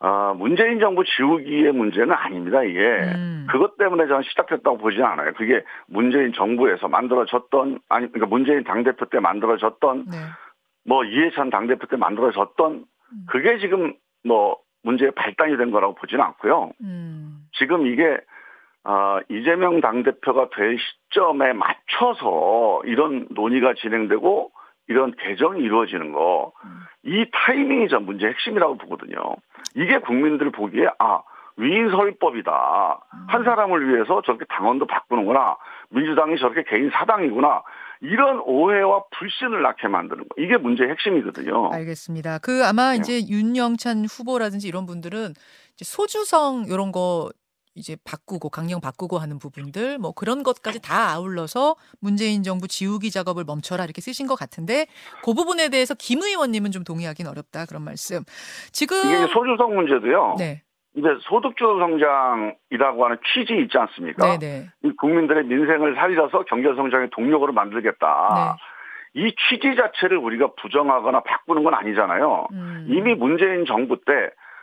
아, 0.00 0.32
문재인 0.36 0.78
정부 0.78 1.02
지우기의 1.04 1.72
문제는 1.72 2.12
아닙니다, 2.12 2.62
이게. 2.62 2.80
음. 2.80 3.46
그것 3.50 3.76
때문에 3.76 4.06
저는 4.06 4.22
시작됐다고 4.22 4.78
보지 4.78 5.02
않아요. 5.02 5.32
그게 5.34 5.64
문재인 5.88 6.32
정부에서 6.32 6.86
만들어졌던, 6.86 7.80
아니, 7.88 8.06
그러니까 8.12 8.26
문재인 8.26 8.62
당대표 8.62 9.06
때 9.06 9.18
만들어졌던, 9.18 10.06
네. 10.08 10.16
뭐 10.84 11.04
이해찬 11.04 11.50
당대표 11.50 11.86
때 11.88 11.96
만들어졌던, 11.96 12.72
음. 12.74 13.26
그게 13.28 13.58
지금 13.58 13.94
뭐 14.24 14.58
문제의 14.84 15.10
발단이 15.12 15.56
된 15.56 15.72
거라고 15.72 15.96
보지는 15.96 16.22
않고요. 16.24 16.70
음. 16.80 17.48
지금 17.54 17.86
이게, 17.88 18.18
어, 18.84 19.18
이재명 19.28 19.80
당대표가 19.80 20.48
될 20.56 20.78
시점에 20.78 21.52
맞춰서 21.52 22.80
이런 22.84 23.26
논의가 23.30 23.74
진행되고 23.74 24.50
이런 24.88 25.14
개정이 25.16 25.60
이루어지는 25.60 26.12
거, 26.12 26.52
음. 26.64 26.80
이 27.04 27.26
타이밍이 27.32 27.88
전 27.88 28.06
문제의 28.06 28.32
핵심이라고 28.32 28.78
보거든요. 28.78 29.36
이게 29.74 29.98
국민들 29.98 30.50
보기에 30.50 30.88
아 30.98 31.22
위인설법이다. 31.58 33.00
한 33.28 33.44
사람을 33.44 33.88
위해서 33.88 34.22
저렇게 34.24 34.44
당원도 34.48 34.86
바꾸는구나. 34.86 35.56
민주당이 35.90 36.38
저렇게 36.38 36.64
개인 36.68 36.90
사당이구나. 36.90 37.62
이런 38.00 38.40
오해와 38.44 39.04
불신을 39.10 39.60
낳게 39.62 39.88
만드는 39.88 40.28
거. 40.28 40.28
이게 40.38 40.56
문제의 40.56 40.90
핵심이거든요. 40.90 41.72
알겠습니다. 41.72 42.38
그 42.38 42.64
아마 42.64 42.92
네. 42.92 42.98
이제 42.98 43.20
윤영찬 43.28 44.04
후보라든지 44.04 44.68
이런 44.68 44.86
분들은 44.86 45.34
소주성 45.82 46.66
이런 46.68 46.92
거 46.92 47.30
이제 47.78 47.96
바꾸고 48.04 48.50
강령 48.50 48.80
바꾸고 48.80 49.18
하는 49.18 49.38
부분들 49.38 49.98
뭐 49.98 50.12
그런 50.12 50.42
것까지 50.42 50.82
다 50.82 51.14
아울러서 51.14 51.76
문재인 52.00 52.42
정부 52.42 52.66
지우기 52.66 53.10
작업을 53.10 53.44
멈춰라 53.46 53.84
이렇게 53.84 54.00
쓰신 54.00 54.26
것 54.26 54.34
같은데 54.34 54.86
그 55.24 55.32
부분에 55.32 55.68
대해서 55.68 55.94
김 55.94 56.20
의원님은 56.22 56.72
좀 56.72 56.84
동의하기는 56.84 57.30
어렵다 57.30 57.66
그런 57.66 57.82
말씀. 57.84 58.24
지금 58.72 58.98
이게 59.06 59.32
소주성 59.32 59.74
문제도요. 59.74 60.36
네. 60.38 60.62
이제 60.96 61.06
소득주도 61.22 61.78
성장이라고 61.78 63.04
하는 63.04 63.18
취지 63.32 63.54
있지 63.54 63.78
않습니까? 63.78 64.38
네네. 64.38 64.66
이 64.82 64.90
국민들의 64.96 65.44
민생을 65.44 65.94
살려서 65.94 66.44
경제 66.48 66.74
성장의 66.74 67.10
동력으로 67.10 67.52
만들겠다. 67.52 68.58
네. 69.14 69.22
이 69.22 69.34
취지 69.48 69.76
자체를 69.76 70.16
우리가 70.18 70.50
부정하거나 70.60 71.20
바꾸는 71.20 71.62
건 71.62 71.74
아니잖아요. 71.74 72.48
음. 72.52 72.86
이미 72.88 73.14
문재인 73.14 73.64
정부 73.64 73.96
때 74.04 74.12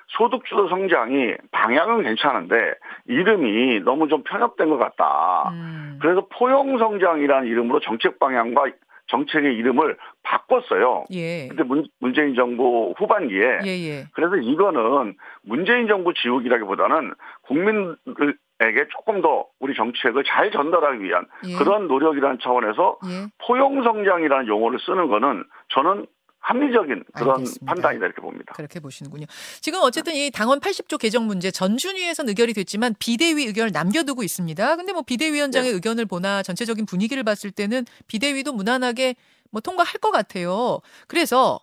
소득 0.07 0.45
주도 0.45 0.67
성장이 0.67 1.33
방향은 1.51 2.03
괜찮은데 2.03 2.75
이름이 3.07 3.81
너무 3.81 4.07
좀 4.07 4.23
편협된 4.23 4.69
것 4.69 4.77
같다. 4.77 5.49
음. 5.53 5.99
그래서 6.01 6.27
포용 6.31 6.77
성장이라는 6.77 7.47
이름으로 7.47 7.79
정책 7.79 8.19
방향과 8.19 8.65
정책의 9.07 9.55
이름을 9.55 9.97
바꿨어요. 10.23 11.05
예. 11.11 11.47
근데 11.47 11.63
문, 11.63 11.85
문재인 11.99 12.35
정부 12.35 12.93
후반기에 12.97 13.59
예, 13.63 13.69
예. 13.69 14.05
그래서 14.13 14.35
이거는 14.35 15.15
문재인 15.43 15.87
정부 15.87 16.13
지우기라기보다는 16.13 17.13
국민들에게 17.43 18.87
조금 18.89 19.21
더 19.21 19.45
우리 19.59 19.75
정책을 19.75 20.23
잘 20.23 20.49
전달하기 20.51 21.03
위한 21.03 21.25
예. 21.47 21.55
그런 21.55 21.87
노력이라는 21.87 22.39
차원에서 22.41 22.97
예. 23.05 23.27
포용 23.45 23.83
성장이라는 23.83 24.47
용어를 24.47 24.79
쓰는 24.79 25.07
거는 25.07 25.43
저는 25.69 26.07
합리적인 26.47 27.03
그런 27.13 27.35
알겠습니다. 27.39 27.65
판단이다 27.65 28.05
이렇게 28.05 28.21
봅니다. 28.21 28.53
그렇게 28.55 28.79
보시는군요. 28.79 29.25
지금 29.61 29.79
어쨌든 29.81 30.13
이 30.13 30.29
당원 30.29 30.59
80조 30.59 30.99
개정 30.99 31.25
문제 31.25 31.49
전준위에서는 31.49 32.29
의결이 32.29 32.53
됐지만 32.53 32.93
비대위 32.99 33.45
의견을 33.45 33.71
남겨두고 33.71 34.21
있습니다. 34.23 34.75
근데 34.75 34.93
뭐 34.93 35.01
비대위원장의 35.01 35.69
네. 35.71 35.73
의견을 35.75 36.05
보나 36.05 36.43
전체적인 36.43 36.85
분위기를 36.85 37.23
봤을 37.23 37.49
때는 37.49 37.85
비대위도 38.07 38.53
무난하게 38.53 39.15
뭐 39.49 39.59
통과할 39.61 39.93
것 39.99 40.11
같아요. 40.11 40.81
그래서 41.07 41.59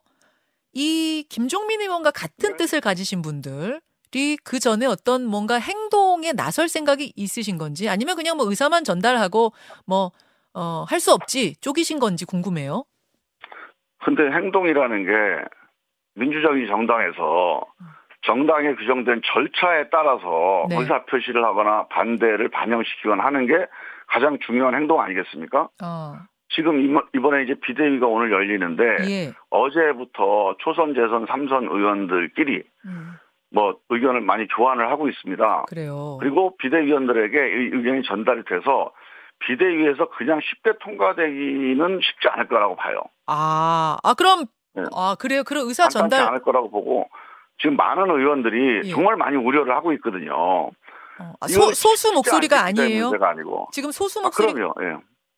이 0.73 1.25
김종민 1.29 1.81
의원과 1.81 2.11
같은 2.11 2.51
네. 2.51 2.57
뜻을 2.57 2.81
가지신 2.81 3.23
분들이 3.23 4.37
그 4.43 4.59
전에 4.59 4.87
어떤 4.87 5.25
뭔가 5.25 5.57
행동에 5.61 6.33
나설 6.33 6.69
생각이 6.69 7.13
있으신 7.15 7.57
건지 7.57 7.89
아니면 7.89 8.17
그냥 8.17 8.37
뭐 8.37 8.49
의사만 8.51 8.83
전달하고 8.85 9.53
뭐 9.85 10.11
어, 10.55 10.85
할 10.89 10.99
수 11.01 11.13
없지 11.13 11.55
쪼기신 11.61 11.99
건지 11.99 12.25
궁금해요. 12.25 12.85
근데 14.05 14.31
행동이라는 14.31 15.05
게 15.05 15.45
민주적인 16.15 16.67
정당에서 16.67 17.65
정당에 18.23 18.75
규정된 18.75 19.23
절차에 19.25 19.89
따라서 19.91 20.67
네. 20.69 20.77
의사 20.79 21.05
표시를 21.05 21.45
하거나 21.45 21.87
반대를 21.89 22.49
반영시키거나 22.49 23.25
하는 23.25 23.47
게 23.47 23.67
가장 24.07 24.39
중요한 24.41 24.75
행동 24.75 25.01
아니겠습니까? 25.01 25.69
어. 25.83 26.15
지금 26.55 27.01
이번에 27.15 27.45
이제 27.45 27.55
비대위가 27.55 28.07
오늘 28.07 28.31
열리는데 28.31 28.85
예. 29.09 29.33
어제부터 29.51 30.57
초선 30.59 30.95
재선 30.95 31.27
삼선 31.27 31.65
의원들끼리 31.65 32.63
음. 32.85 33.15
뭐 33.55 33.79
의견을 33.89 34.21
많이 34.21 34.47
교환을 34.49 34.89
하고 34.91 35.09
있습니다. 35.09 35.65
그래요. 35.69 36.19
그리고 36.21 36.57
비대위원들에게 36.59 37.39
의견이 37.41 38.03
전달이 38.03 38.45
돼서 38.45 38.93
비대위에서 39.41 40.11
그냥 40.11 40.41
쉽게 40.43 40.73
통과되기는 40.81 42.01
쉽지 42.03 42.29
않을 42.29 42.49
거라고 42.49 42.77
봐요. 42.77 43.03
아, 43.27 43.97
아 44.03 44.15
그럼 44.15 44.47
네. 44.75 44.83
아 44.95 45.17
그래요. 45.19 45.45
그럼 45.45 45.69
의사 45.69 45.89
전달 45.89 46.23
않을 46.29 46.43
거라고 46.43 46.71
보고 46.71 47.09
지금 47.61 47.77
많은 47.77 48.05
의원들이 48.11 48.89
예. 48.89 48.91
정말 48.91 49.17
많이 49.17 49.37
우려를 49.37 49.75
하고 49.75 49.93
있거든요. 49.95 50.35
어, 50.35 50.71
아, 51.41 51.47
소, 51.49 51.73
소수 51.73 52.13
목소리가 52.13 52.63
아니에요. 52.65 53.11
문제가 53.11 53.31
아니고. 53.31 53.69
지금 53.73 53.93
소수 53.93 54.21
목소리. 54.21 54.51
아, 54.51 54.53
그럼요. 54.55 54.75
예. 54.83 54.97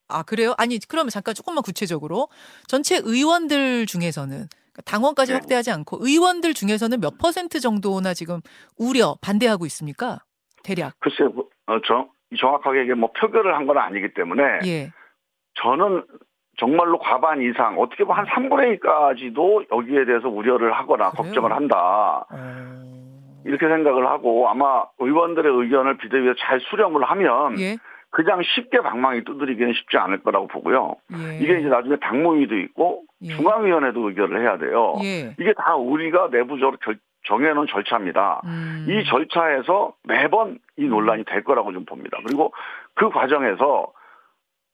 아 0.09 0.23
그래요? 0.23 0.55
아니 0.59 0.79
그러면 0.88 1.11
잠깐 1.11 1.35
조금만 1.35 1.62
구체적으로 1.62 2.29
전체 2.69 3.00
의원들 3.03 3.87
중에서는 3.87 4.31
그러니까 4.37 4.83
당원까지 4.85 5.33
네. 5.33 5.38
확대하지 5.38 5.71
않고 5.73 5.99
의원들 6.00 6.55
중에서는 6.55 7.00
몇 7.00 7.19
퍼센트 7.19 7.59
정도나 7.61 8.14
지금 8.14 8.41
우려 8.79 9.17
반대하고 9.21 9.67
있습니까? 9.67 10.19
대략. 10.62 10.95
글쎄요, 11.00 11.33
어, 11.67 11.79
저 11.87 12.09
정확하게 12.38 12.85
이게 12.85 12.95
뭐 12.95 13.12
표결을 13.12 13.55
한 13.55 13.67
건 13.67 13.79
아니기 13.79 14.12
때문에 14.14 14.43
예. 14.67 14.93
저는 15.62 16.05
정말로 16.57 16.99
과반 16.99 17.43
이상 17.43 17.79
어떻게 17.79 18.05
보면 18.05 18.25
한 18.25 18.49
3분의 18.49 18.81
1까지도 18.81 19.67
여기에 19.73 20.05
대해서 20.05 20.29
우려를 20.29 20.73
하거나 20.73 21.11
그래요? 21.11 21.23
걱정을 21.23 21.53
한다. 21.53 22.27
어... 22.31 22.85
이렇게 23.45 23.69
생각을 23.69 24.07
하고 24.07 24.49
아마 24.49 24.85
의원들의 24.99 25.53
의견을 25.53 25.99
비대위에 25.99 26.35
잘 26.39 26.61
수렴을 26.61 27.05
하면 27.05 27.59
예? 27.61 27.77
그냥 28.11 28.41
쉽게 28.43 28.81
방망이 28.81 29.25
두드리기는 29.25 29.73
쉽지 29.75 29.99
않을 29.99 30.23
거라고 30.23 30.47
보고요. 30.47 30.95
예. 31.13 31.39
이게 31.39 31.59
이제 31.59 31.69
나중에 31.69 31.97
당무위도 31.97 32.57
있고 32.59 33.03
예. 33.23 33.35
중앙위원회도 33.35 34.09
의결을 34.09 34.41
해야 34.41 34.57
돼요. 34.57 34.95
예. 35.03 35.35
이게 35.39 35.53
다 35.55 35.75
우리가 35.75 36.29
내부적으로 36.31 36.77
결, 36.81 36.97
정해놓은 37.27 37.67
절차입니다. 37.67 38.43
음. 38.45 38.87
이 38.89 39.05
절차에서 39.05 39.95
매번 40.05 40.59
이 40.77 40.85
논란이 40.85 41.25
될 41.25 41.43
거라고 41.43 41.73
좀 41.73 41.85
봅니다. 41.85 42.19
그리고 42.25 42.53
그 42.95 43.11
과정에서 43.11 43.93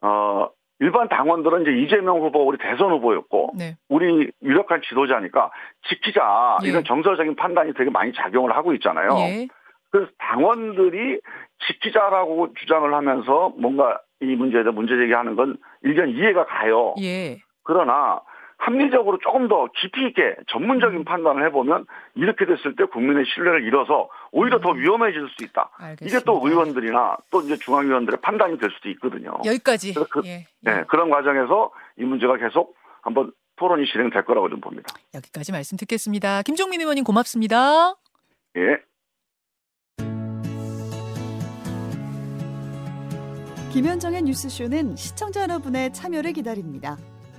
어 0.03 0.49
일반 0.81 1.09
당원들은 1.09 1.63
이제 1.63 1.73
이재명 1.73 2.21
후보 2.21 2.47
우리 2.47 2.57
대선 2.59 2.91
후보였고 2.91 3.53
네. 3.57 3.77
우리 3.89 4.31
유력한 4.43 4.81
지도자니까 4.83 5.51
지키자 5.89 6.59
예. 6.65 6.69
이런 6.69 6.85
정서적인 6.85 7.37
판단이 7.37 7.75
되게 7.75 7.91
많이 7.91 8.13
작용을 8.15 8.57
하고 8.57 8.73
있잖아요. 8.75 9.11
예. 9.19 9.49
그래서 9.91 10.11
당원들이 10.19 11.21
지키자라고 11.66 12.55
주장을 12.55 12.93
하면서 12.93 13.53
뭔가 13.59 14.01
이 14.23 14.35
문제에 14.37 14.62
대해 14.62 14.73
문제 14.73 14.97
제기하는 14.97 15.37
건 15.37 15.57
일견 15.83 16.09
이해가 16.09 16.47
가요. 16.47 16.95
예. 17.03 17.38
그러나 17.62 18.23
합리적으로 18.61 19.18
조금 19.18 19.49
더 19.49 19.68
깊이 19.75 20.07
있게 20.07 20.37
전문적인 20.49 21.01
음. 21.01 21.05
판단을 21.05 21.46
해보면 21.46 21.87
이렇게 22.14 22.44
됐을 22.44 22.77
때 22.77 22.85
국민의 22.85 23.25
신뢰를 23.35 23.64
잃어서 23.64 24.11
오히려 24.33 24.59
음. 24.59 24.61
더 24.61 24.70
위험해질 24.70 25.29
수 25.31 25.44
있다. 25.44 25.70
알겠습니다. 25.79 26.05
이게 26.05 26.25
또 26.25 26.46
의원들이나 26.46 27.16
또 27.31 27.40
이제 27.40 27.57
중앙위원들의 27.57 28.20
판단이 28.20 28.59
될 28.59 28.70
수도 28.70 28.90
있거든요. 28.90 29.33
여기까지. 29.46 29.94
그, 29.94 30.20
예, 30.27 30.31
예. 30.31 30.46
네, 30.61 30.85
그런 30.88 31.09
과정에서 31.09 31.70
이 31.99 32.05
문제가 32.05 32.37
계속 32.37 32.77
한번 33.01 33.33
토론이 33.57 33.87
진행될 33.87 34.25
거라고 34.27 34.51
좀 34.51 34.61
봅니다. 34.61 34.88
여기까지 35.14 35.53
말씀 35.53 35.79
듣겠습니다. 35.79 36.42
김종민 36.42 36.83
의원님 36.83 37.05
고맙습니다. 37.05 37.94
예. 38.57 38.79
김현정의 43.73 44.23
뉴스쇼는 44.23 44.96
시청자 44.96 45.42
여러분의 45.42 45.92
참여를 45.92 46.33
기다립니다. 46.33 46.96